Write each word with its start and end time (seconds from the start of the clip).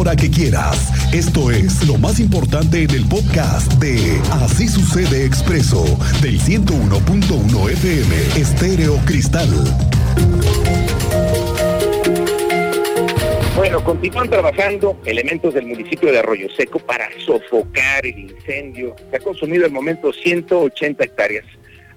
hora 0.00 0.16
que 0.16 0.30
quieras. 0.30 0.90
Esto 1.12 1.50
es 1.50 1.86
lo 1.86 1.98
más 1.98 2.20
importante 2.20 2.84
en 2.84 2.90
el 2.90 3.06
podcast 3.06 3.70
de 3.74 4.18
Así 4.30 4.66
sucede 4.66 5.26
expreso 5.26 5.84
del 6.22 6.40
101.1 6.40 7.70
FM 7.70 8.16
Estéreo 8.40 8.96
Cristal. 9.04 9.48
Bueno, 13.54 13.84
continúan 13.84 14.30
trabajando 14.30 14.98
elementos 15.04 15.52
del 15.52 15.66
municipio 15.66 16.10
de 16.10 16.20
Arroyo 16.20 16.48
Seco 16.56 16.78
para 16.78 17.10
sofocar 17.18 18.06
el 18.06 18.18
incendio. 18.18 18.96
Se 19.10 19.18
ha 19.18 19.20
consumido 19.20 19.66
el 19.66 19.72
momento 19.72 20.14
180 20.14 21.04
hectáreas. 21.04 21.44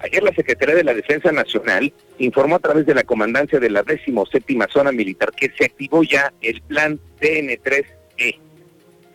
Ayer 0.04 0.22
la 0.22 0.34
Secretaría 0.34 0.74
de 0.74 0.84
la 0.84 0.92
Defensa 0.92 1.32
Nacional 1.32 1.90
informó 2.18 2.56
a 2.56 2.58
través 2.58 2.84
de 2.84 2.94
la 2.94 3.04
comandancia 3.04 3.58
de 3.58 3.70
la 3.70 3.82
17 3.82 4.54
Zona 4.70 4.92
Militar 4.92 5.32
que 5.34 5.50
se 5.56 5.64
activó 5.64 6.02
ya 6.02 6.30
el 6.42 6.60
plan 6.60 7.00
TN3E. 7.22 8.38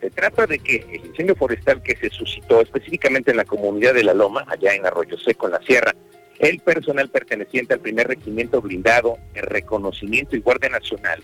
Se 0.00 0.10
trata 0.10 0.48
de 0.48 0.58
que 0.58 0.84
el 0.92 1.06
incendio 1.06 1.36
forestal 1.36 1.80
que 1.80 1.94
se 1.94 2.10
suscitó 2.10 2.60
específicamente 2.60 3.30
en 3.30 3.36
la 3.36 3.44
comunidad 3.44 3.94
de 3.94 4.02
La 4.02 4.14
Loma, 4.14 4.44
allá 4.48 4.74
en 4.74 4.84
Arroyo 4.84 5.16
Seco, 5.16 5.46
en 5.46 5.52
la 5.52 5.62
Sierra, 5.62 5.94
el 6.40 6.58
personal 6.58 7.08
perteneciente 7.08 7.74
al 7.74 7.80
primer 7.80 8.08
regimiento 8.08 8.60
blindado, 8.60 9.16
el 9.34 9.42
reconocimiento 9.42 10.34
y 10.34 10.40
Guardia 10.40 10.70
Nacional 10.70 11.22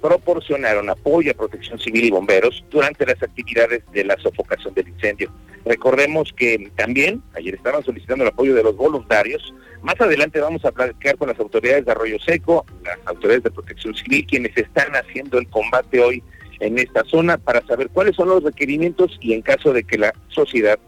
proporcionaron 0.00 0.90
apoyo 0.90 1.30
a 1.30 1.34
protección 1.34 1.78
civil 1.78 2.04
y 2.04 2.10
bomberos 2.10 2.64
durante 2.70 3.06
las 3.06 3.22
actividades 3.22 3.82
de 3.92 4.04
la 4.04 4.16
sofocación 4.18 4.74
del 4.74 4.88
incendio. 4.88 5.32
Recordemos 5.64 6.32
que 6.36 6.70
también 6.76 7.22
ayer 7.34 7.54
estaban 7.54 7.84
solicitando 7.84 8.24
el 8.24 8.30
apoyo 8.30 8.54
de 8.54 8.62
los 8.62 8.76
voluntarios. 8.76 9.52
Más 9.82 10.00
adelante 10.00 10.40
vamos 10.40 10.64
a 10.64 10.72
platicar 10.72 11.16
con 11.16 11.28
las 11.28 11.38
autoridades 11.38 11.84
de 11.84 11.92
Arroyo 11.92 12.18
Seco, 12.20 12.64
las 12.84 12.98
autoridades 13.04 13.44
de 13.44 13.50
protección 13.50 13.94
civil, 13.94 14.26
quienes 14.26 14.56
están 14.56 14.94
haciendo 14.94 15.38
el 15.38 15.48
combate 15.48 16.00
hoy 16.00 16.22
en 16.60 16.78
esta 16.78 17.04
zona 17.04 17.38
para 17.38 17.64
saber 17.66 17.88
cuáles 17.90 18.16
son 18.16 18.28
los 18.28 18.42
requerimientos 18.42 19.16
y 19.20 19.32
en 19.32 19.42
caso 19.42 19.72
de 19.72 19.84
que 19.84 19.98
la 19.98 20.12
sociedad, 20.28 20.78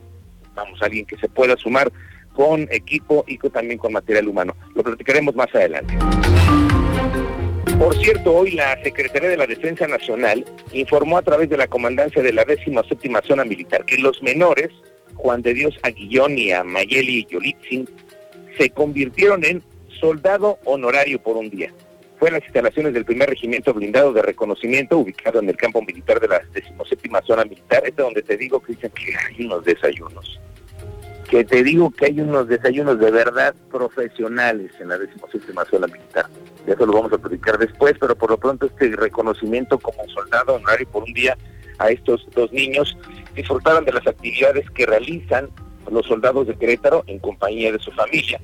vamos, 0.55 0.81
alguien 0.83 1.07
que 1.07 1.17
se 1.17 1.29
pueda 1.29 1.57
sumar 1.57 1.93
con 2.35 2.63
equipo 2.71 3.25
y 3.27 3.39
también 3.39 3.79
con 3.79 3.93
material 3.93 4.29
humano. 4.29 4.57
Lo 4.75 4.83
platicaremos 4.83 5.35
más 5.35 5.55
adelante. 5.55 5.95
Por 7.81 7.97
cierto, 7.97 8.35
hoy 8.35 8.51
la 8.51 8.79
Secretaría 8.83 9.31
de 9.31 9.39
la 9.39 9.47
Defensa 9.47 9.89
Nacional 9.89 10.45
informó 10.71 11.17
a 11.17 11.23
través 11.23 11.49
de 11.49 11.57
la 11.57 11.67
comandancia 11.67 12.23
de 12.23 12.31
la 12.31 12.45
17 12.45 13.11
Zona 13.27 13.43
Militar 13.43 13.87
que 13.87 13.97
los 13.97 14.23
menores, 14.23 14.69
Juan 15.15 15.41
de 15.41 15.55
Dios 15.55 15.79
Aguillón 15.83 16.37
y 16.37 16.51
Mayeli 16.63 17.27
Yolitzin, 17.31 17.89
se 18.59 18.69
convirtieron 18.69 19.47
en 19.47 19.63
soldado 19.99 20.59
honorario 20.67 21.23
por 21.23 21.39
un 21.39 21.49
día. 21.49 21.73
Fue 22.19 22.29
en 22.29 22.35
las 22.35 22.45
instalaciones 22.45 22.93
del 22.93 23.07
primer 23.07 23.31
regimiento 23.31 23.73
blindado 23.73 24.13
de 24.13 24.21
reconocimiento 24.21 24.99
ubicado 24.99 25.41
en 25.41 25.49
el 25.49 25.57
campo 25.57 25.81
militar 25.81 26.21
de 26.21 26.29
la 26.29 26.43
17 26.53 27.09
Zona 27.27 27.45
Militar. 27.45 27.83
Es 27.87 27.97
donde 27.97 28.21
te 28.21 28.37
digo, 28.37 28.61
Cristian, 28.61 28.93
que 28.93 29.15
hay 29.17 29.47
unos 29.47 29.65
desayunos 29.65 30.39
que 31.31 31.45
te 31.45 31.63
digo 31.63 31.93
que 31.93 32.07
hay 32.07 32.21
unos 32.21 32.49
desayunos 32.49 32.99
de 32.99 33.09
verdad 33.13 33.55
profesionales 33.71 34.73
en 34.81 34.89
la 34.89 34.99
decimoséptima 34.99 35.65
zona 35.65 35.87
militar. 35.87 36.27
Eso 36.67 36.85
lo 36.85 36.93
vamos 36.93 37.13
a 37.13 37.19
platicar 37.19 37.57
después, 37.57 37.95
pero 38.01 38.17
por 38.17 38.31
lo 38.31 38.37
pronto 38.37 38.67
este 38.67 38.89
reconocimiento 38.97 39.79
como 39.79 40.05
soldado 40.09 40.55
honorario 40.55 40.89
por 40.89 41.05
un 41.05 41.13
día 41.13 41.39
a 41.79 41.91
estos 41.91 42.27
dos 42.35 42.53
niños 42.53 42.99
disfrutaron 43.37 43.85
de 43.85 43.93
las 43.93 44.07
actividades 44.09 44.69
que 44.71 44.87
realizan 44.87 45.49
los 45.89 46.05
soldados 46.07 46.49
de 46.49 46.57
Querétaro 46.57 47.05
en 47.07 47.21
compañía 47.21 47.71
de 47.71 47.79
su 47.79 47.93
familia. 47.93 48.41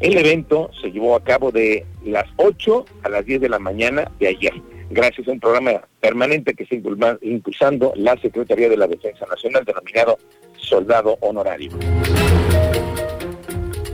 El 0.00 0.16
evento 0.16 0.70
se 0.80 0.90
llevó 0.90 1.14
a 1.14 1.22
cabo 1.22 1.52
de 1.52 1.84
las 2.02 2.24
8 2.36 2.84
a 3.02 3.10
las 3.10 3.26
10 3.26 3.42
de 3.42 3.48
la 3.50 3.58
mañana 3.58 4.10
de 4.18 4.28
ayer, 4.28 4.54
gracias 4.90 5.28
a 5.28 5.32
un 5.32 5.40
programa 5.40 5.82
permanente 6.00 6.54
que 6.54 6.62
está 6.62 6.76
impulsando 7.20 7.92
la 7.94 8.16
Secretaría 8.16 8.70
de 8.70 8.78
la 8.78 8.86
Defensa 8.86 9.26
Nacional 9.26 9.64
denominado 9.66 10.18
Soldado 10.56 11.18
Honorario. 11.20 11.70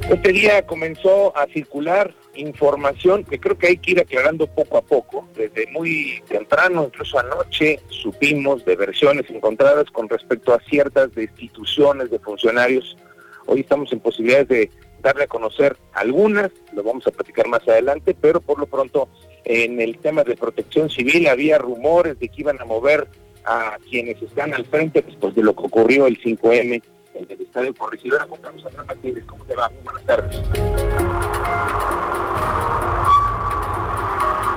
Este 0.09 0.33
día 0.33 0.64
comenzó 0.64 1.36
a 1.36 1.46
circular 1.48 2.14
información 2.35 3.24
que 3.24 3.39
creo 3.39 3.58
que 3.58 3.67
hay 3.67 3.77
que 3.77 3.91
ir 3.91 4.01
aclarando 4.01 4.46
poco 4.46 4.79
a 4.79 4.83
poco. 4.83 5.29
Desde 5.36 5.67
muy 5.67 6.23
temprano, 6.27 6.85
incluso 6.85 7.19
anoche, 7.19 7.79
supimos 7.91 8.64
de 8.64 8.77
versiones 8.77 9.29
encontradas 9.29 9.85
con 9.91 10.08
respecto 10.08 10.55
a 10.55 10.61
ciertas 10.61 11.14
destituciones 11.14 12.11
de 12.11 12.19
funcionarios. 12.20 12.96
Hoy 13.45 13.61
estamos 13.61 13.92
en 13.92 14.01
posibilidades 14.01 14.48
de 14.48 14.70
darle 15.02 15.24
a 15.24 15.29
conocer 15.29 15.77
algunas, 15.92 16.51
lo 16.73 16.83
vamos 16.83 17.07
a 17.07 17.11
platicar 17.11 17.46
más 17.46 17.69
adelante, 17.69 18.17
pero 18.19 18.40
por 18.40 18.58
lo 18.58 18.67
pronto 18.67 19.11
en 19.45 19.79
el 19.79 19.98
tema 19.98 20.25
de 20.25 20.36
protección 20.36 20.89
civil 20.89 21.27
había 21.27 21.58
rumores 21.58 22.19
de 22.19 22.30
que 22.30 22.40
iban 22.40 22.58
a 22.63 22.64
mover 22.64 23.08
a 23.45 23.77
quienes 23.90 24.20
están 24.23 24.55
al 24.55 24.64
frente 24.64 25.02
después 25.02 25.35
de 25.35 25.42
lo 25.42 25.55
que 25.55 25.67
ocurrió 25.67 26.07
el 26.07 26.19
5M 26.19 26.83
en 27.14 27.27
el 27.30 27.40
estadio 27.40 27.75
Corregidora. 27.75 28.27
Contamos 28.27 28.64
a 28.67 28.85
Martínez, 28.85 29.25
¿cómo 29.27 29.45
te 29.45 29.48
va? 29.58 29.70
Buenas 29.85 30.05
tardes. 30.05 30.41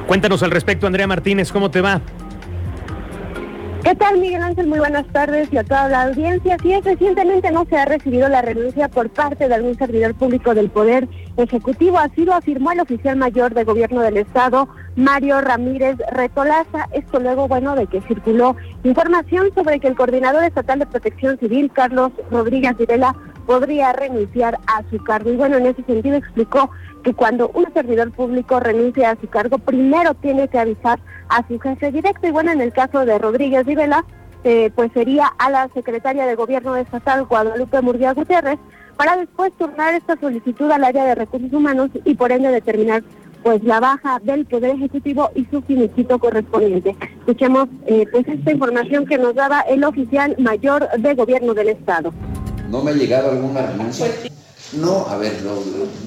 Cuéntanos 0.07 0.43
al 0.43 0.51
respecto, 0.51 0.87
Andrea 0.87 1.07
Martínez, 1.07 1.51
¿cómo 1.51 1.71
te 1.71 1.81
va? 1.81 2.01
¿Qué 3.83 3.95
tal, 3.95 4.19
Miguel 4.19 4.43
Ángel? 4.43 4.67
Muy 4.67 4.77
buenas 4.77 5.07
tardes 5.07 5.51
y 5.51 5.57
a 5.57 5.63
toda 5.63 5.89
la 5.89 6.03
audiencia. 6.03 6.55
Si 6.61 6.71
es, 6.71 6.83
recientemente 6.83 7.49
no 7.51 7.65
se 7.65 7.77
ha 7.77 7.85
recibido 7.85 8.29
la 8.29 8.43
renuncia 8.43 8.87
por 8.89 9.09
parte 9.09 9.47
de 9.47 9.55
algún 9.55 9.75
servidor 9.75 10.13
público 10.13 10.53
del 10.53 10.69
Poder 10.69 11.07
Ejecutivo. 11.37 11.97
Así 11.97 12.23
lo 12.23 12.35
afirmó 12.35 12.71
el 12.71 12.81
oficial 12.81 13.15
mayor 13.17 13.55
de 13.55 13.63
Gobierno 13.63 14.01
del 14.01 14.17
Estado, 14.17 14.69
Mario 14.95 15.41
Ramírez 15.41 15.97
Retolaza. 16.11 16.89
Esto 16.91 17.19
luego, 17.19 17.47
bueno, 17.47 17.75
de 17.75 17.87
que 17.87 18.01
circuló 18.01 18.55
información 18.83 19.49
sobre 19.55 19.79
que 19.79 19.87
el 19.87 19.95
coordinador 19.95 20.43
estatal 20.43 20.77
de 20.77 20.85
protección 20.85 21.39
civil, 21.39 21.71
Carlos 21.73 22.11
Rodríguez 22.29 22.77
Virela, 22.77 23.15
podría 23.45 23.93
renunciar 23.93 24.57
a 24.67 24.83
su 24.89 25.03
cargo. 25.03 25.31
Y 25.31 25.35
bueno, 25.35 25.57
en 25.57 25.67
ese 25.67 25.83
sentido 25.83 26.15
explicó 26.15 26.69
que 27.03 27.13
cuando 27.13 27.49
un 27.49 27.71
servidor 27.73 28.11
público 28.11 28.59
renuncia 28.59 29.11
a 29.11 29.15
su 29.19 29.27
cargo, 29.27 29.57
primero 29.57 30.13
tiene 30.15 30.47
que 30.47 30.59
avisar 30.59 30.99
a 31.29 31.45
su 31.47 31.59
jefe 31.59 31.91
directo. 31.91 32.27
Y 32.27 32.31
bueno, 32.31 32.51
en 32.51 32.61
el 32.61 32.73
caso 32.73 33.05
de 33.05 33.17
Rodríguez 33.17 33.65
Rivela, 33.65 34.05
eh, 34.43 34.71
pues 34.75 34.91
sería 34.93 35.27
a 35.37 35.49
la 35.49 35.69
secretaria 35.73 36.25
de 36.25 36.35
Gobierno 36.35 36.75
Estatal, 36.75 37.25
Guadalupe 37.25 37.81
Murguía 37.81 38.13
Gutiérrez, 38.13 38.59
para 38.97 39.17
después 39.17 39.51
turnar 39.57 39.93
esta 39.93 40.19
solicitud 40.19 40.69
al 40.71 40.83
área 40.83 41.05
de 41.05 41.15
recursos 41.15 41.53
humanos 41.53 41.89
y 42.05 42.15
por 42.15 42.31
ende 42.31 42.49
determinar 42.49 43.03
pues 43.43 43.63
la 43.63 43.79
baja 43.79 44.19
del 44.23 44.45
Poder 44.45 44.75
Ejecutivo 44.75 45.31
y 45.35 45.45
su 45.45 45.61
finiquito 45.61 46.19
correspondiente. 46.19 46.95
Escuchemos 47.19 47.67
eh, 47.87 48.05
pues 48.11 48.27
esta 48.27 48.51
información 48.51 49.05
que 49.05 49.17
nos 49.17 49.33
daba 49.33 49.61
el 49.61 49.83
oficial 49.83 50.35
mayor 50.37 50.87
de 50.97 51.15
Gobierno 51.15 51.53
del 51.53 51.69
Estado. 51.69 52.13
¿No 52.71 52.81
me 52.81 52.91
ha 52.91 52.93
llegado 52.93 53.31
alguna 53.31 53.67
renuncia? 53.67 54.09
No, 54.71 55.05
a 55.05 55.17
ver, 55.17 55.41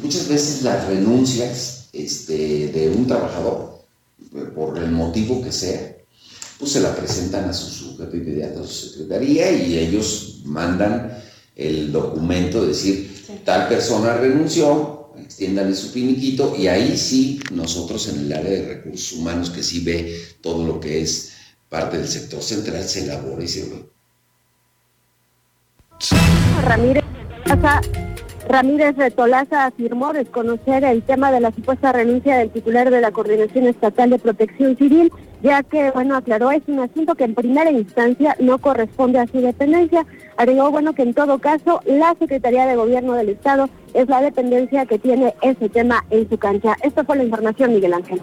muchas 0.03 0.27
veces 0.29 0.63
las 0.63 0.87
renuncias 0.87 1.91
este, 1.93 2.69
de 2.69 2.89
un 2.89 3.07
trabajador, 3.07 3.85
por 4.55 4.79
el 4.79 4.91
motivo 4.91 5.43
que 5.43 5.53
sea, 5.53 5.95
pues 6.59 6.73
se 6.73 6.81
la 6.81 6.97
presentan 6.97 7.51
a 7.51 7.53
su, 7.53 7.99
jefe 7.99 8.17
inmediato, 8.17 8.63
a 8.63 8.67
su 8.67 8.89
secretaría, 8.89 9.53
y 9.53 9.77
ellos 9.77 10.41
mandan 10.45 11.23
el 11.55 11.93
documento 11.93 12.63
de 12.63 12.69
decir, 12.69 13.43
tal 13.45 13.69
persona 13.69 14.15
renunció, 14.15 15.13
extiéndale 15.23 15.77
su 15.77 15.91
finiquito, 15.91 16.57
y 16.57 16.69
ahí 16.69 16.97
sí, 16.97 17.41
nosotros 17.53 18.09
en 18.09 18.21
el 18.21 18.33
área 18.33 18.51
de 18.51 18.75
recursos 18.77 19.19
humanos, 19.19 19.51
que 19.51 19.63
sí 19.63 19.81
ve 19.81 20.19
todo 20.41 20.65
lo 20.65 20.81
que 20.81 21.03
es 21.03 21.33
parte 21.69 21.99
del 21.99 22.09
sector 22.09 22.43
central, 22.43 22.89
se 22.89 23.05
elabora 23.05 23.45
y 23.45 23.49
se 23.49 23.65
Ramírez 26.65 27.05
Ramírez 28.49 28.97
Retolaza 28.97 29.67
afirmó 29.67 30.13
desconocer 30.13 30.85
el 30.85 31.03
tema 31.03 31.31
de 31.31 31.41
la 31.41 31.51
supuesta 31.51 31.93
renuncia 31.93 32.37
del 32.37 32.51
titular 32.51 32.91
de 32.91 33.01
la 33.01 33.11
Coordinación 33.11 33.67
Estatal 33.67 34.11
de 34.11 34.19
Protección 34.19 34.77
Civil, 34.77 35.13
ya 35.43 35.63
que, 35.63 35.91
bueno, 35.91 36.17
aclaró, 36.17 36.51
es 36.51 36.63
un 36.67 36.81
asunto 36.81 37.15
que 37.15 37.25
en 37.25 37.35
primera 37.35 37.71
instancia 37.71 38.37
no 38.39 38.59
corresponde 38.59 39.19
a 39.19 39.27
su 39.27 39.41
dependencia. 39.41 40.07
Agregó, 40.37 40.71
bueno, 40.71 40.95
que 40.95 41.03
en 41.03 41.15
todo 41.15 41.39
caso 41.39 41.81
la 41.85 42.15
Secretaría 42.19 42.67
de 42.67 42.77
Gobierno 42.77 43.15
del 43.15 43.31
Estado 43.31 43.69
es 43.93 44.09
la 44.09 44.21
dependencia 44.21 44.87
que 44.87 44.99
tiene 44.99 45.35
ese 45.43 45.69
tema 45.69 46.05
en 46.11 46.29
su 46.29 46.39
cancha. 46.39 46.77
Esta 46.83 47.05
fue 47.05 47.17
la 47.17 47.25
información, 47.25 47.73
Miguel 47.73 47.95
Ángel. 47.95 48.21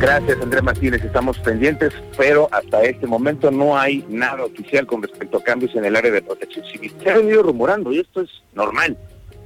Gracias, 0.00 0.40
Andrés 0.40 0.62
Martínez. 0.62 1.04
Estamos 1.04 1.38
pendientes, 1.40 1.92
pero 2.16 2.48
hasta 2.52 2.82
este 2.82 3.06
momento 3.06 3.50
no 3.50 3.76
hay 3.76 4.04
nada 4.08 4.44
oficial 4.44 4.86
con 4.86 5.02
respecto 5.02 5.38
a 5.38 5.42
cambios 5.42 5.74
en 5.74 5.84
el 5.84 5.94
área 5.94 6.10
de 6.10 6.22
protección 6.22 6.64
civil. 6.66 6.92
Se 7.02 7.10
ha 7.10 7.18
venido 7.18 7.42
rumorando 7.42 7.92
y 7.92 8.00
esto 8.00 8.22
es 8.22 8.30
normal 8.54 8.96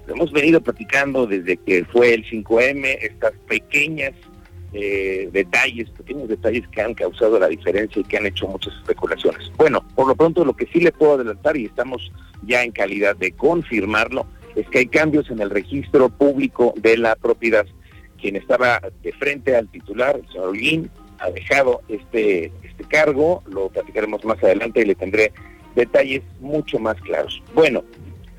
hemos 0.08 0.32
venido 0.32 0.60
platicando 0.60 1.26
desde 1.26 1.56
que 1.56 1.84
fue 1.86 2.14
el 2.14 2.24
5M, 2.24 2.98
estas 3.00 3.32
pequeñas 3.48 4.12
eh, 4.72 5.28
detalles, 5.32 5.88
pequeños 5.90 6.28
detalles 6.28 6.66
que 6.68 6.82
han 6.82 6.94
causado 6.94 7.38
la 7.38 7.48
diferencia 7.48 8.00
y 8.00 8.04
que 8.04 8.16
han 8.16 8.26
hecho 8.26 8.46
muchas 8.48 8.74
especulaciones. 8.74 9.50
Bueno, 9.56 9.84
por 9.94 10.08
lo 10.08 10.16
pronto 10.16 10.44
lo 10.44 10.54
que 10.54 10.66
sí 10.66 10.80
le 10.80 10.92
puedo 10.92 11.14
adelantar 11.14 11.56
y 11.56 11.66
estamos 11.66 12.10
ya 12.42 12.62
en 12.62 12.72
calidad 12.72 13.16
de 13.16 13.32
confirmarlo 13.32 14.26
es 14.56 14.68
que 14.68 14.78
hay 14.78 14.86
cambios 14.86 15.30
en 15.30 15.40
el 15.40 15.50
registro 15.50 16.08
público 16.08 16.74
de 16.76 16.96
la 16.96 17.16
propiedad. 17.16 17.66
Quien 18.24 18.36
estaba 18.36 18.80
de 19.02 19.12
frente 19.12 19.54
al 19.54 19.68
titular, 19.68 20.16
el 20.16 20.26
señor 20.28 20.56
Lin, 20.56 20.90
ha 21.18 21.30
dejado 21.30 21.82
este, 21.88 22.50
este 22.62 22.84
cargo, 22.84 23.42
lo 23.46 23.68
platicaremos 23.68 24.24
más 24.24 24.42
adelante 24.42 24.80
y 24.80 24.86
le 24.86 24.94
tendré 24.94 25.30
detalles 25.74 26.22
mucho 26.40 26.78
más 26.78 26.98
claros. 27.02 27.42
Bueno, 27.54 27.84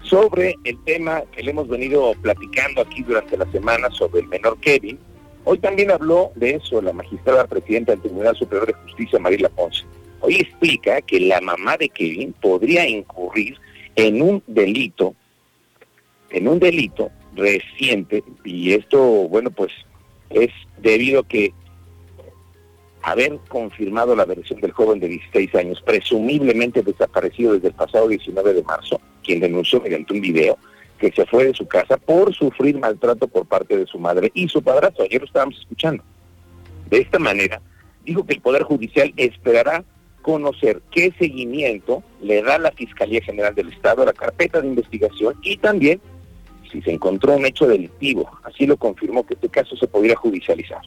sobre 0.02 0.56
el 0.64 0.84
tema 0.86 1.22
que 1.32 1.44
le 1.44 1.52
hemos 1.52 1.68
venido 1.68 2.16
platicando 2.24 2.82
aquí 2.82 3.04
durante 3.04 3.38
la 3.38 3.46
semana 3.52 3.92
sobre 3.92 4.22
el 4.22 4.28
menor 4.28 4.60
Kevin, 4.60 4.98
hoy 5.44 5.60
también 5.60 5.92
habló 5.92 6.32
de 6.34 6.56
eso 6.56 6.82
la 6.82 6.92
magistrada 6.92 7.46
presidenta 7.46 7.92
del 7.92 8.02
Tribunal 8.02 8.36
Superior 8.36 8.66
de 8.66 8.74
Justicia, 8.74 9.20
Marila 9.20 9.50
Ponce. 9.50 9.84
Hoy 10.22 10.38
explica 10.38 11.00
que 11.02 11.20
la 11.20 11.40
mamá 11.42 11.78
de 11.78 11.90
Kevin 11.90 12.34
podría 12.42 12.90
incurrir 12.90 13.56
en 13.96 14.20
un 14.20 14.42
delito, 14.48 15.14
en 16.32 16.48
un 16.48 16.58
delito 16.58 17.12
reciente, 17.36 18.24
y 18.44 18.74
esto, 18.74 19.00
bueno, 19.00 19.52
pues 19.52 19.72
es 20.30 20.50
debido 20.78 21.22
a 21.22 21.28
que 21.28 21.54
haber 23.02 23.38
confirmado 23.50 24.16
la 24.16 24.26
versión 24.26 24.60
del 24.62 24.72
joven 24.72 25.00
de 25.00 25.08
16 25.08 25.54
años, 25.56 25.82
presumiblemente 25.86 26.82
desaparecido 26.82 27.54
desde 27.54 27.68
el 27.68 27.74
pasado 27.76 28.08
19 28.08 28.54
de 28.54 28.64
marzo, 28.64 29.00
quien 29.24 29.40
denunció 29.40 29.80
mediante 29.80 30.14
un 30.14 30.22
video 30.22 30.58
que 30.98 31.12
se 31.12 31.26
fue 31.26 31.46
de 31.46 31.54
su 31.54 31.68
casa 31.68 31.98
por 31.98 32.34
sufrir 32.34 32.80
maltrato 32.80 33.28
por 33.28 33.46
parte 33.46 33.78
de 33.78 33.86
su 33.86 34.00
madre 34.00 34.32
y 34.34 34.48
su 34.48 34.62
padrastro. 34.62 35.04
Ayer 35.04 35.22
lo 35.22 35.28
estábamos 35.28 35.60
escuchando. 35.60 36.04
De 36.90 37.00
esta 37.00 37.20
manera, 37.20 37.62
dijo 38.06 38.26
que 38.26 38.34
el 38.34 38.42
Poder 38.42 38.64
Judicial 38.64 39.14
esperará 39.18 39.84
conocer 40.22 40.82
qué 40.90 41.14
seguimiento 41.20 42.04
le 42.22 42.42
da 42.42 42.58
la 42.58 42.72
Fiscalía 42.72 43.22
General 43.22 43.54
del 43.54 43.70
Estado 43.70 44.02
a 44.02 44.08
la 44.08 44.14
carpeta 44.14 44.62
de 44.62 44.68
investigación 44.68 45.36
y 45.44 45.58
también 45.58 46.02
si 46.72 46.82
se 46.82 46.92
encontró 46.92 47.36
un 47.36 47.46
hecho 47.46 47.68
delictivo. 47.68 48.30
Así 48.44 48.66
lo 48.66 48.78
confirmó 48.78 49.26
que 49.26 49.36
este 49.36 49.50
caso 49.50 49.76
se 49.76 49.88
podría 49.88 50.16
judicializar. 50.16 50.82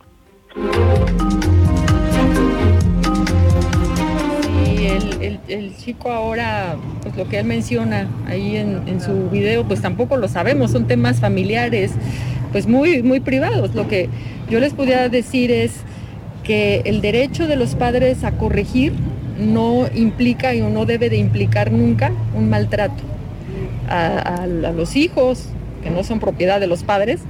el, 5.48 5.76
chico 5.76 6.10
ahora, 6.10 6.76
pues 7.02 7.16
lo 7.16 7.28
que 7.28 7.38
él 7.38 7.46
menciona 7.46 8.08
ahí 8.26 8.56
en, 8.56 9.00
su 9.00 9.30
video, 9.30 9.64
pues 9.64 9.80
tampoco 9.80 10.16
lo 10.16 10.28
sabemos, 10.28 10.72
son 10.72 10.86
temas 10.86 11.20
familiares, 11.20 11.92
pues 12.52 12.66
muy, 12.66 13.02
muy 13.02 13.20
privados. 13.20 13.74
Lo 13.74 13.88
que 13.88 14.08
yo 14.50 14.60
les 14.60 14.74
podría 14.74 15.08
decir 15.08 15.50
es 15.50 15.72
que 16.44 16.82
el 16.84 17.00
derecho 17.00 17.46
de 17.46 17.56
los 17.56 17.74
padres 17.74 18.24
a 18.24 18.32
corregir 18.32 18.92
no 19.38 19.86
implica 19.94 20.54
y 20.54 20.60
no 20.60 20.84
debe 20.84 21.10
de 21.10 21.16
implicar 21.16 21.72
nunca 21.72 22.12
un 22.34 22.50
maltrato 22.50 23.02
a 23.88 24.46
los 24.46 24.96
hijos, 24.96 25.48
que 25.78 25.90
no 25.90 26.04
son 26.04 26.20
propiedad 26.20 26.60
de 26.60 26.66
los 26.66 26.84
padres, 26.84 27.20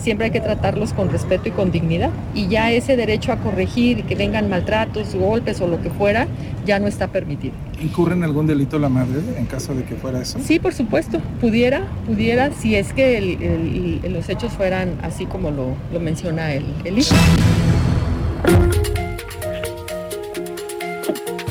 siempre 0.00 0.26
hay 0.26 0.30
que 0.30 0.40
tratarlos 0.40 0.92
con 0.92 1.10
respeto 1.10 1.48
y 1.48 1.52
con 1.52 1.70
dignidad. 1.70 2.10
Y 2.34 2.48
ya 2.48 2.72
ese 2.72 2.96
derecho 2.96 3.32
a 3.32 3.36
corregir 3.36 4.00
y 4.00 4.02
que 4.02 4.14
vengan 4.14 4.48
maltratos, 4.48 5.14
golpes 5.14 5.60
o 5.60 5.66
lo 5.66 5.80
que 5.82 5.90
fuera, 5.90 6.26
ya 6.64 6.78
no 6.78 6.86
está 6.86 7.08
permitido. 7.08 7.54
¿Incurre 7.80 8.14
en 8.14 8.24
algún 8.24 8.46
delito 8.46 8.78
la 8.78 8.88
madre 8.88 9.20
en 9.36 9.46
caso 9.46 9.74
de 9.74 9.84
que 9.84 9.94
fuera 9.94 10.20
eso? 10.20 10.38
Sí, 10.42 10.58
por 10.58 10.74
supuesto, 10.74 11.20
pudiera, 11.40 11.82
pudiera, 12.06 12.52
si 12.52 12.76
es 12.76 12.92
que 12.92 14.00
los 14.08 14.28
hechos 14.28 14.52
fueran 14.52 14.98
así 15.02 15.26
como 15.26 15.50
lo, 15.50 15.76
menciona 16.00 16.52
el, 16.52 16.64
el 16.84 16.98
hijo. 16.98 17.14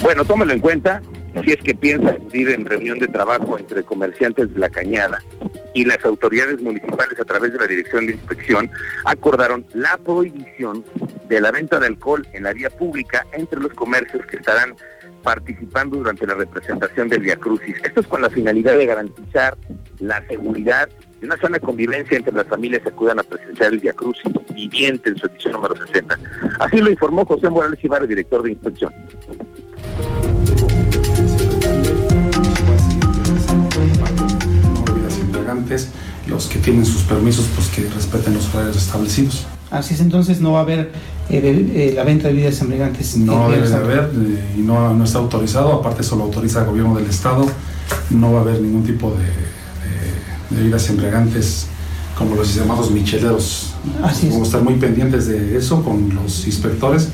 Bueno, 0.02 0.24
tómelo 0.24 0.54
en 0.54 0.60
cuenta 0.60 1.02
si 1.44 1.52
es 1.52 1.58
que 1.58 1.76
piensa 1.76 2.16
ir 2.34 2.50
en 2.50 2.66
reunión 2.66 2.98
de 2.98 3.08
trabajo 3.08 3.60
entre 3.60 3.84
comerciantes 3.84 4.54
de 4.54 4.60
la 4.60 4.70
cañada 4.70 5.20
y 5.78 5.86
las 5.86 6.04
autoridades 6.04 6.60
municipales 6.60 7.20
a 7.20 7.24
través 7.24 7.54
de 7.54 7.60
la 7.60 7.68
Dirección 7.68 8.08
de 8.08 8.14
Inspección 8.14 8.72
acordaron 9.06 9.64
la 9.76 9.96
prohibición 9.98 10.84
de 11.30 11.40
la 11.40 11.52
venta 11.52 11.80
de 11.80 11.86
alcohol 11.86 12.28
en 12.34 12.44
la 12.44 12.54
vía 12.54 12.72
pública 12.72 13.28
entre 13.34 13.60
los 13.60 13.72
comercios 13.74 14.26
que 14.26 14.38
estarán 14.38 14.74
participando 15.22 15.98
durante 15.98 16.26
la 16.26 16.34
representación 16.34 17.10
del 17.10 17.22
Via 17.22 17.36
Crucis. 17.36 17.76
Esto 17.84 18.00
es 18.00 18.08
con 18.08 18.24
la 18.24 18.32
finalidad 18.32 18.76
de 18.76 18.88
garantizar 18.88 19.56
la 20.00 20.26
seguridad 20.26 20.90
y 21.22 21.26
una 21.26 21.38
sana 21.38 21.60
convivencia 21.60 22.18
entre 22.18 22.34
las 22.34 22.48
familias 22.48 22.82
que 22.82 22.90
acudan 22.90 23.20
a 23.20 23.24
presenciar 23.24 23.72
el 23.72 23.80
Via 23.80 23.94
Crucis 23.94 24.32
viviente 24.56 25.10
en 25.10 25.18
su 25.18 25.28
edición 25.28 25.54
número 25.54 25.76
60. 25.76 26.18
Así 26.58 26.78
lo 26.78 26.90
informó 26.90 27.24
José 27.24 27.52
Morales 27.52 27.84
Ibarra, 27.84 28.08
director 28.08 28.42
de 28.42 28.54
inspección. 28.54 28.92
Los 36.28 36.48
que 36.48 36.60
tienen 36.60 36.86
sus 36.86 37.02
permisos, 37.04 37.46
pues 37.56 37.68
que 37.68 37.88
respeten 37.90 38.34
los 38.34 38.54
horarios 38.54 38.78
establecidos. 38.78 39.46
Así 39.70 39.94
es, 39.94 40.00
entonces 40.00 40.40
no 40.40 40.54
va 40.54 40.60
a 40.60 40.62
haber 40.62 40.92
eh, 41.30 41.42
eh, 41.76 41.94
la 41.94 42.04
venta 42.04 42.28
de 42.28 42.34
bebidas 42.34 42.62
embriagantes. 42.62 43.18
No 43.18 43.50
debe 43.50 43.68
de 43.68 43.76
haber 43.76 44.12
eh, 44.16 44.56
y 44.58 44.62
no, 44.62 44.94
no, 44.94 45.04
está 45.04 45.20
autorizado, 45.20 45.74
aparte 45.74 46.04
solo 46.04 46.24
autoriza 46.24 46.62
el 46.62 46.68
gobierno 46.68 46.96
del 46.96 47.08
estado, 47.08 47.46
no 48.10 48.32
va 48.32 48.40
a 48.40 48.42
haber 48.44 48.62
ningún 48.62 48.84
tipo 48.84 49.12
de, 49.12 50.56
de 50.56 50.62
bebidas 50.62 50.90
embriagantes 50.90 51.68
como 52.18 52.36
los 52.36 52.56
llamados 52.56 52.92
micheleros. 52.92 53.74
Así 54.04 54.28
es. 54.28 54.34
Vamos 54.34 54.48
a 54.48 54.50
estar 54.52 54.64
muy 54.64 54.76
pendientes 54.76 55.28
de 55.28 55.58
eso 55.58 55.84
con 55.84 56.16
los 56.16 56.46
inspectores. 56.46 57.10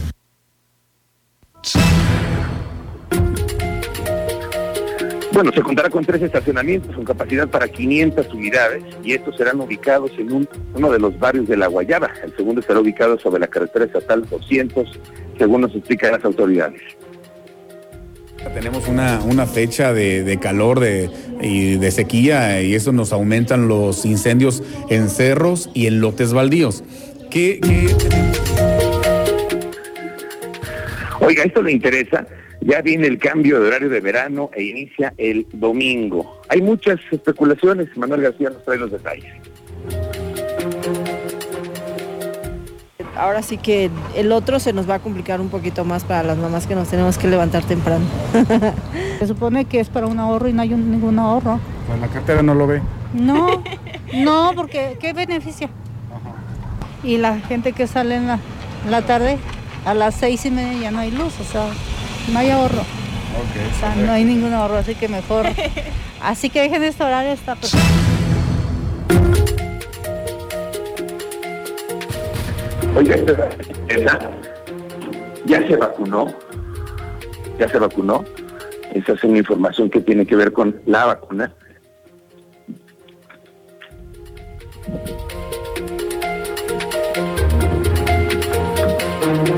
Bueno, 5.34 5.52
se 5.52 5.62
contará 5.64 5.90
con 5.90 6.06
tres 6.06 6.22
estacionamientos 6.22 6.96
con 6.96 7.06
capacidad 7.06 7.48
para 7.48 7.68
500 7.68 8.32
unidades 8.34 8.84
y 9.04 9.14
estos 9.14 9.36
serán 9.36 9.60
ubicados 9.60 10.12
en 10.20 10.32
un, 10.32 10.48
uno 10.76 10.92
de 10.92 11.00
los 11.00 11.18
barrios 11.18 11.48
de 11.48 11.58
La 11.58 11.66
Guayaba. 11.66 12.12
El 12.24 12.36
segundo 12.36 12.62
estará 12.62 12.80
ubicado 12.80 13.18
sobre 13.18 13.40
la 13.40 13.48
carretera 13.48 13.86
estatal 13.86 14.28
200, 14.30 15.00
según 15.40 15.62
nos 15.62 15.74
explican 15.74 16.12
las 16.12 16.24
autoridades. 16.24 16.82
Tenemos 18.54 18.88
una, 18.88 19.48
fecha 19.48 19.92
de, 19.92 20.38
calor 20.40 20.80
de, 20.80 21.10
y 21.42 21.78
de 21.78 21.90
sequía 21.90 22.62
y 22.62 22.76
eso 22.76 22.92
nos 22.92 23.12
aumentan 23.12 23.68
los 23.68 24.06
incendios 24.06 24.62
en 24.90 25.10
cerros 25.10 25.72
y 25.74 25.88
en 25.88 26.00
lotes 26.00 26.34
baldíos. 26.34 26.84
¿Qué, 27.32 27.60
qué... 27.60 28.53
Oiga, 31.26 31.44
esto 31.44 31.62
le 31.62 31.72
interesa 31.72 32.26
ya 32.66 32.82
viene 32.82 33.08
el 33.08 33.18
cambio 33.18 33.60
de 33.60 33.68
horario 33.68 33.90
de 33.90 34.00
verano 34.00 34.50
e 34.54 34.64
inicia 34.64 35.14
el 35.18 35.46
domingo. 35.52 36.42
Hay 36.50 36.62
muchas 36.62 37.00
especulaciones, 37.12 37.96
Manuel 37.98 38.22
García 38.22 38.50
nos 38.50 38.64
trae 38.64 38.78
los 38.78 38.92
detalles. 38.92 39.34
Ahora 43.16 43.44
sí 43.44 43.58
que 43.58 43.92
el 44.16 44.32
otro 44.32 44.60
se 44.60 44.74
nos 44.74 44.90
va 44.90 44.96
a 44.96 45.00
complicar 45.00 45.40
un 45.40 45.50
poquito 45.50 45.86
más 45.86 46.04
para 46.04 46.24
las 46.24 46.38
mamás 46.38 46.66
que 46.66 46.74
nos 46.74 46.90
tenemos 46.90 47.18
que 47.18 47.28
levantar 47.28 47.64
temprano. 47.64 48.06
se 49.20 49.28
supone 49.28 49.66
que 49.66 49.80
es 49.80 49.90
para 49.90 50.08
un 50.08 50.20
ahorro 50.20 50.48
y 50.48 50.54
no 50.54 50.62
hay 50.62 50.70
ningún 50.70 51.20
ahorro. 51.20 51.60
Pues 51.88 52.00
la 52.00 52.08
cartera 52.08 52.42
no 52.42 52.56
lo 52.56 52.66
ve. 52.66 52.82
No, 53.14 53.64
no, 54.14 54.54
porque 54.56 54.98
¿qué 55.00 55.14
beneficio? 55.14 55.70
Y 57.04 57.18
la 57.18 57.40
gente 57.40 57.74
que 57.74 57.86
sale 57.86 58.16
en 58.16 58.28
la, 58.28 58.40
en 58.86 58.92
la 58.92 59.02
tarde 59.04 59.38
a 59.86 59.94
las 59.94 60.16
seis 60.16 60.46
y 60.46 60.52
media 60.52 60.82
ya 60.82 60.92
no 60.92 61.00
hay 61.00 61.12
luz, 61.12 61.34
o 61.40 61.44
sea 61.44 61.68
no 62.32 62.40
hay 62.40 62.50
ahorro. 62.50 62.82
o 62.82 63.80
sea, 63.80 63.96
no 63.96 64.12
hay 64.12 64.24
ningún 64.24 64.54
ahorro, 64.54 64.78
así 64.78 64.96
que 64.96 65.08
mejor. 65.08 65.46
así 66.22 66.50
que 66.50 66.62
dejen 66.62 66.84
este 66.84 67.04
horario, 67.04 67.32
está 67.32 67.56
perfecto. 67.56 67.86
Oiga, 72.96 73.16
esa 73.88 74.20
ya 75.46 75.68
se 75.68 75.76
vacunó, 75.76 76.28
ya 77.60 77.68
se 77.68 77.80
vacunó. 77.80 78.24
Esa 78.94 79.14
es 79.14 79.24
una 79.24 79.40
información 79.40 79.90
que 79.90 80.02
tiene 80.02 80.26
que 80.26 80.36
ver 80.36 80.54
con 80.54 80.80
la 80.86 81.06
vacuna. 81.06 81.52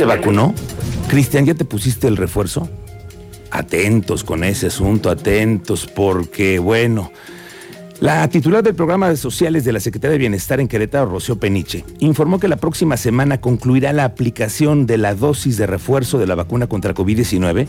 ¿Se 0.06 0.10
vacunó? 0.10 0.54
Cristian, 1.10 1.48
¿ya 1.48 1.56
te 1.56 1.66
pusiste 1.66 2.08
el 2.08 2.16
refuerzo? 2.16 2.70
Atentos 3.50 4.24
con 4.24 4.44
ese 4.44 4.68
asunto, 4.68 5.10
atentos, 5.10 5.88
porque 5.88 6.60
bueno, 6.60 7.12
la 8.02 8.28
titular 8.30 8.62
del 8.62 8.76
programa 8.76 9.10
de 9.10 9.18
sociales 9.18 9.66
de 9.66 9.74
la 9.74 9.80
Secretaría 9.80 10.12
de 10.12 10.20
Bienestar 10.20 10.60
en 10.60 10.68
Querétaro, 10.68 11.10
Rocío 11.10 11.40
Peniche, 11.40 11.84
informó 11.98 12.40
que 12.40 12.48
la 12.48 12.58
próxima 12.58 12.98
semana 12.98 13.42
concluirá 13.42 13.94
la 13.94 14.04
aplicación 14.04 14.86
de 14.86 15.00
la 15.00 15.16
dosis 15.16 15.58
de 15.58 15.66
refuerzo 15.66 16.20
de 16.20 16.28
la 16.28 16.36
vacuna 16.36 16.68
contra 16.68 16.94
COVID-19 16.94 17.66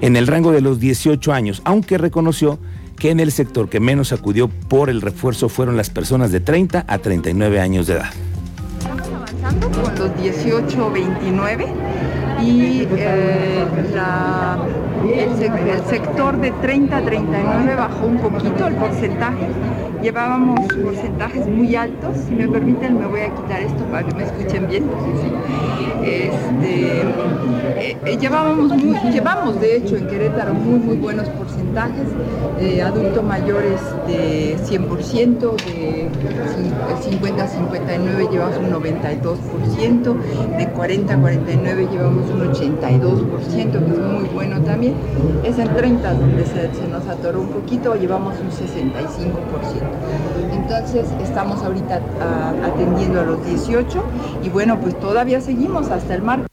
en 0.00 0.14
el 0.14 0.28
rango 0.28 0.52
de 0.52 0.60
los 0.60 0.78
18 0.78 1.32
años, 1.32 1.60
aunque 1.64 1.98
reconoció 1.98 2.60
que 3.00 3.10
en 3.10 3.18
el 3.18 3.32
sector 3.32 3.68
que 3.68 3.80
menos 3.80 4.12
acudió 4.12 4.46
por 4.46 4.90
el 4.90 5.00
refuerzo 5.00 5.48
fueron 5.48 5.76
las 5.76 5.90
personas 5.90 6.30
de 6.30 6.38
30 6.38 6.84
a 6.86 6.98
39 6.98 7.58
años 7.58 7.88
de 7.88 7.94
edad. 7.94 8.12
Con 9.58 9.94
los 9.96 10.10
18-29 10.16 11.66
y 12.42 12.86
eh, 12.96 13.64
el, 15.14 15.84
sector 15.86 16.38
de 16.38 16.50
30 16.52 16.96
a 16.96 17.02
39 17.02 17.74
bajó 17.74 18.06
un 18.06 18.18
poquito 18.18 18.66
el 18.66 18.74
porcentaje 18.76 19.48
llevábamos 20.02 20.60
porcentajes 20.82 21.46
muy 21.46 21.74
altos. 21.76 22.16
Si 22.26 22.34
me 22.34 22.48
permiten, 22.48 22.98
me 22.98 23.06
voy 23.06 23.20
a 23.20 23.34
quitar 23.34 23.62
esto 23.62 23.84
para 23.84 24.06
que 24.06 24.14
me 24.14 24.24
escuchen 24.24 24.68
bien. 24.68 24.84
Este, 26.02 27.02
eh, 27.76 27.96
eh, 28.06 28.16
llevábamos 28.18 28.72
llevamos 29.12 29.60
de 29.60 29.76
hecho 29.76 29.96
en 29.96 30.06
Querétaro 30.06 30.54
muy 30.54 30.78
muy 30.78 30.96
buenos 30.96 31.28
porcentajes. 31.28 31.69
De 32.58 32.82
adulto 32.82 33.22
mayores 33.22 33.80
de 34.06 34.56
100%, 34.58 35.56
de 35.66 36.10
50 37.02 37.44
a 37.44 37.48
59 37.48 38.28
llevamos 38.30 38.56
un 38.58 38.70
92%, 38.70 40.56
de 40.56 40.68
40 40.68 41.14
a 41.14 41.20
49 41.20 41.88
llevamos 41.90 42.30
un 42.30 42.52
82%, 42.52 43.46
que 43.52 43.92
es 43.92 43.98
muy 43.98 44.28
bueno 44.34 44.60
también. 44.62 44.94
Es 45.44 45.58
en 45.58 45.72
30 45.74 46.14
donde 46.14 46.44
se, 46.44 46.68
nos 46.88 47.06
atoró 47.06 47.40
un 47.40 47.48
poquito, 47.48 47.94
llevamos 47.94 48.34
un 48.40 48.50
65%. 48.50 49.30
Entonces 50.52 51.06
estamos 51.22 51.62
ahorita 51.62 52.00
ah, 52.20 52.52
atendiendo 52.64 53.20
a 53.20 53.24
los 53.24 53.44
18 53.46 54.02
y 54.42 54.48
bueno, 54.48 54.80
pues 54.80 54.98
todavía 54.98 55.40
seguimos 55.40 55.90
hasta 55.90 56.14
el 56.14 56.22
marco. 56.22 56.46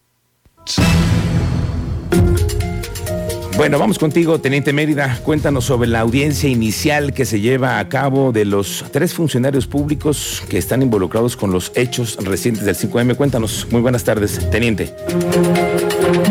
Bueno, 3.57 3.79
vamos 3.79 3.97
contigo, 3.97 4.39
Teniente 4.39 4.71
Mérida. 4.71 5.19
Cuéntanos 5.23 5.65
sobre 5.65 5.89
la 5.89 6.01
audiencia 6.01 6.47
inicial 6.47 7.11
que 7.11 7.25
se 7.25 7.41
lleva 7.41 7.79
a 7.79 7.89
cabo 7.89 8.31
de 8.31 8.45
los 8.45 8.85
tres 8.91 9.15
funcionarios 9.15 9.65
públicos 9.65 10.43
que 10.47 10.59
están 10.59 10.83
involucrados 10.83 11.35
con 11.35 11.51
los 11.51 11.71
hechos 11.75 12.23
recientes 12.23 12.65
del 12.65 12.75
5M. 12.75 13.15
Cuéntanos. 13.15 13.67
Muy 13.71 13.81
buenas 13.81 14.03
tardes, 14.03 14.47
Teniente. 14.51 14.93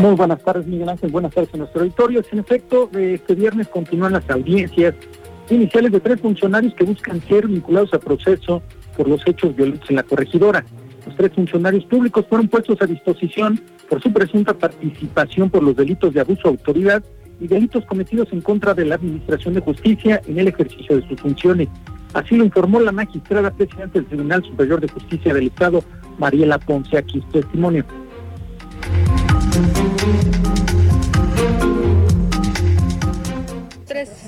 Muy 0.01 0.15
buenas 0.15 0.41
tardes, 0.41 0.69
Miguel 0.69 0.89
Ángel. 0.89 1.11
Buenas 1.11 1.35
tardes 1.35 1.53
a 1.53 1.57
nuestro 1.57 1.81
auditorio. 1.81 2.23
En 2.31 2.39
efecto, 2.39 2.89
este 2.95 3.35
viernes 3.35 3.67
continúan 3.67 4.13
las 4.13 4.31
audiencias 4.31 4.95
iniciales 5.51 5.91
de 5.91 5.99
tres 5.99 6.21
funcionarios 6.21 6.75
que 6.75 6.85
buscan 6.85 7.21
ser 7.23 7.49
vinculados 7.49 7.93
a 7.93 7.99
proceso 7.99 8.63
por 8.97 9.09
los 9.09 9.21
hechos 9.27 9.55
violentos 9.57 9.91
en 9.91 9.97
la 9.97 10.05
corregidora. 10.05 10.65
Los 11.05 11.17
tres 11.17 11.33
funcionarios 11.35 11.85
públicos 11.87 12.25
fueron 12.29 12.47
puestos 12.47 12.81
a 12.81 12.87
disposición 12.87 13.61
por 13.89 14.01
su 14.01 14.13
presunta 14.13 14.55
participación 14.55 15.51
por 15.51 15.65
los 15.65 15.75
delitos 15.75 16.15
de 16.15 16.21
abuso 16.21 16.43
de 16.45 16.51
autoridad 16.51 17.03
y 17.41 17.47
delitos 17.47 17.85
cometidos 17.87 18.29
en 18.33 18.41
contra 18.41 18.75
de 18.75 18.85
la 18.85 18.95
Administración 18.97 19.55
de 19.55 19.61
Justicia 19.61 20.21
en 20.27 20.39
el 20.39 20.49
ejercicio 20.49 20.97
de 20.97 21.09
sus 21.09 21.21
funciones. 21.21 21.69
Así 22.15 22.37
lo 22.37 22.45
informó 22.45 22.81
la 22.81 22.93
magistrada 22.93 23.51
presidenta 23.51 23.99
del 23.99 24.07
Tribunal 24.07 24.43
Superior 24.45 24.81
de 24.81 24.89
Justicia 24.89 25.35
del 25.35 25.49
Estado, 25.49 25.83
Mariela 26.19 26.59
Ponce, 26.59 26.97
aquí 26.97 27.21
su 27.21 27.41
testimonio 27.41 27.85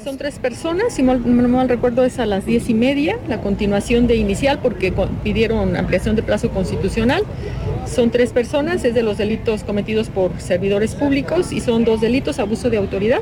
son 0.09 0.17
tres 0.17 0.39
personas, 0.39 0.95
si 0.95 1.03
no 1.03 1.19
mal 1.19 1.69
recuerdo 1.69 2.03
es 2.03 2.19
a 2.19 2.25
las 2.25 2.47
diez 2.47 2.71
y 2.71 2.75
media, 2.75 3.19
la 3.29 3.43
continuación 3.43 4.07
de 4.07 4.17
inicial 4.17 4.59
porque 4.63 4.91
pidieron 5.23 5.77
ampliación 5.77 6.17
de 6.17 6.23
plazo 6.23 6.49
constitucional. 6.49 7.25
Son 7.87 8.11
tres 8.11 8.33
personas, 8.33 8.83
es 8.87 8.95
de 8.95 9.03
los 9.03 9.19
delitos 9.19 9.65
cometidos 9.65 10.09
por 10.09 10.31
servidores 10.41 10.95
públicos 10.95 11.53
y 11.53 11.61
son 11.61 11.85
dos 11.85 12.01
delitos, 12.01 12.39
abuso 12.39 12.71
de 12.71 12.79
autoridad 12.79 13.21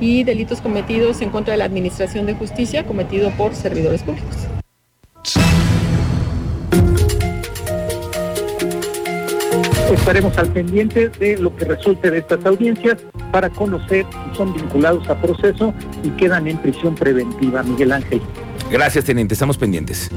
y 0.00 0.22
delitos 0.22 0.60
cometidos 0.60 1.20
en 1.22 1.30
contra 1.30 1.54
de 1.54 1.58
la 1.58 1.64
Administración 1.64 2.24
de 2.24 2.34
Justicia 2.34 2.84
cometido 2.84 3.30
por 3.30 3.56
servidores 3.56 4.04
públicos. 4.04 4.46
Estaremos 9.92 10.38
al 10.38 10.52
pendiente 10.52 11.08
de 11.08 11.36
lo 11.36 11.54
que 11.56 11.64
resulte 11.64 12.12
de 12.12 12.18
estas 12.18 12.46
audiencias 12.46 12.98
para 13.32 13.50
conocer 13.50 14.06
si 14.12 14.36
son 14.36 14.54
vinculados 14.54 15.08
a 15.08 15.20
proceso 15.20 15.74
y 16.04 16.10
quedan 16.10 16.46
en 16.46 16.58
prisión 16.58 16.94
preventiva, 16.94 17.62
Miguel 17.64 17.92
Ángel. 17.92 18.22
Gracias, 18.70 19.04
teniente. 19.04 19.34
Estamos 19.34 19.58
pendientes. 19.58 20.10